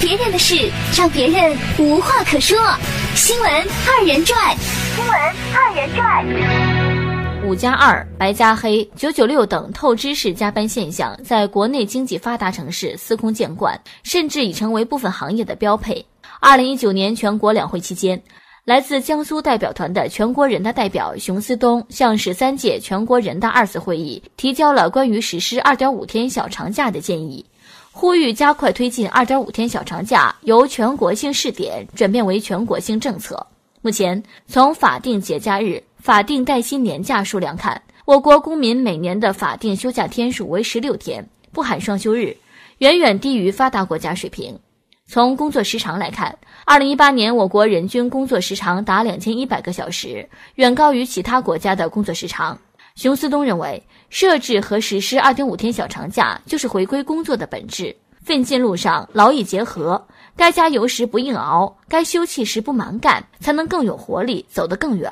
[0.00, 2.56] 别人的事让别人无话可说。
[3.16, 4.56] 新闻二人转，
[4.94, 5.12] 新闻
[5.52, 7.44] 二人转。
[7.48, 16.04] 五加二、白加黑、九九六等透支式加班现象，在国内经济发达城市司空见惯，甚至已成为部分行业的标配。
[16.40, 18.22] 二零一九年全国两会期间。
[18.64, 27.42] 来自江苏代表团的全国人大代表熊思东向十三届全国人大二次会议提交了关于实施二点五天小长假的建议，
[28.00, 33.44] 呼吁加快推进二点五天小长假由全国性试点转变为全国性政策。
[33.82, 42.36] 目前，从法定节假日、法定带薪年假数量看，我国公民每年的法定休假天数为十六天，不含双休日，
[42.78, 44.60] 远远低于发达国家水平。
[45.08, 52.60] 从工作时长来看，二零一八年我国人均工作时长达两千一百个小时，远高于其他国家的工作时长。
[52.98, 53.80] 熊思东认为，
[54.10, 57.96] 设置和实施二点五天小长假就是回归工作的本质。
[58.24, 65.08] 奋进路上劳逸结合，该加油时不硬熬，该休憩时不蛮干，才能更有活力，走得更远。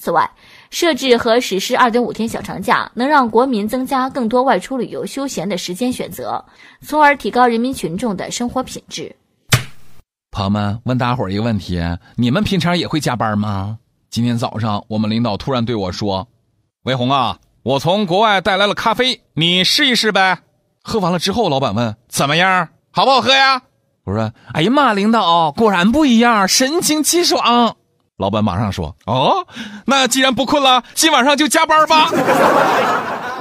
[0.00, 0.28] 此外，
[0.70, 6.42] 设置和实施二点五天小长假，能让国民增加更多外出旅游休闲的时间选择，
[6.80, 9.14] 从而提高人民群众的生活品质。
[10.30, 11.78] 朋友们，问大伙儿一个问题：
[12.16, 13.76] 你们平常也会加班吗？
[14.08, 16.26] 今天早上，我们领导突然对我说
[16.84, 20.38] ：“魏红啊，我从国外带来了咖啡，你试一试呗。”
[20.82, 22.68] 喝完了之后，老板问：“怎么样？
[22.90, 23.60] 好不好喝呀？”
[24.04, 27.76] 我说：“哎呀妈，领导果然不一样，神清气爽。”
[28.16, 29.46] 老板马上说：“哦，
[29.84, 32.10] 那既然不困了，今晚上就加班吧。”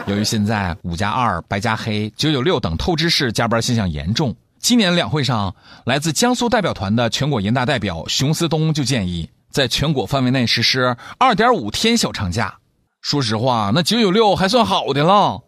[0.05, 4.35] 由于现在五加二、白加黑、九九六等透支式加班现象严重。
[4.59, 12.53] 今年两会上，来自江苏代表团的全国人大代表熊思东就建议，在全国范围内实施二点五天小长假。
[13.02, 15.42] 说实话，那九九六还算好的了，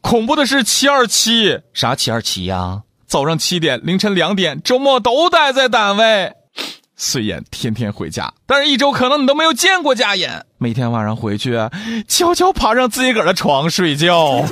[0.00, 1.60] 恐怖的是七二七。
[1.74, 2.82] 啥七二七呀？
[3.06, 6.32] 早上七点，凌晨两点，周末都待在单位。
[6.96, 10.44] 虽然天天回家，但是一周可能你都没有见过家人。
[10.58, 11.56] 每天晚上回去，
[12.08, 14.42] 悄悄爬上自己个儿的床睡觉。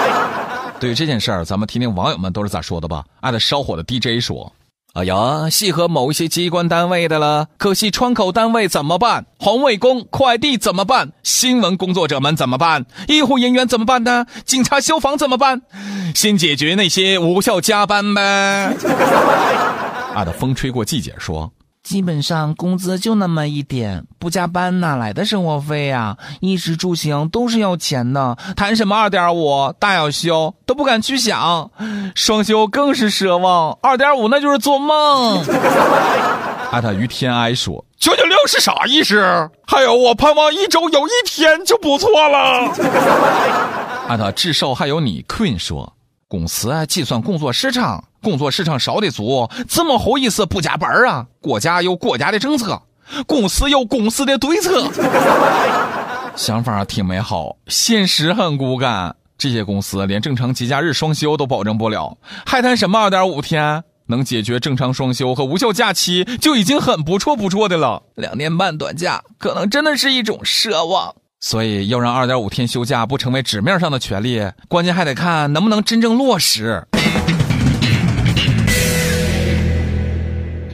[0.80, 3.04] 对于这件事儿，咱们听听网友们都是咋说的吧。
[3.20, 4.52] 爱的烧火的 DJ 说
[4.96, 9.26] ：“哎呀，系合某一些机关单位的了，可惜窗口单位怎么办？
[9.38, 11.12] 环卫工、快递怎么办？
[11.22, 12.86] 新闻工作者们怎么办？
[13.06, 14.24] 医护人员怎么办呢？
[14.46, 15.60] 警察、消防怎么办？
[16.14, 18.22] 先解决那些无效加班呗。
[20.16, 21.52] ”啊的风吹过季姐说。
[21.86, 26.16] 基本上工资就那么一点，不加班哪来的生活费呀？
[26.40, 31.70] 衣食住行都是要钱的，谈什么二点五大小休都不敢去想，
[32.16, 35.44] 双休更是奢望，二点五那就是做梦。
[36.72, 39.48] 艾特于天哀说：“九九六是啥意思？
[39.64, 42.74] 还有我盼望一周有一天就不错了。
[44.10, 45.92] ”艾特至少还有你 Queen 说。
[46.28, 51.26] 公司啊，计算工作时长，工作时长少的足，怎么好意思不加班啊？
[51.40, 52.82] 国家有国家的政策，
[53.26, 54.90] 公司有公司的对策。
[56.34, 59.14] 想法挺美好，现实很骨感。
[59.38, 63.84] 这些公司连正常节假日双休都保证不了，还谈什么二点五天？
[64.08, 68.02] 能解决正常双休和无效假期，就已经很不错不错的了。
[68.14, 71.14] 两年半短假，可能真的是一种奢望。
[71.40, 76.86] 所以要让二点五天休假不成为纸面上的权利，关键还得看能不能真正落实。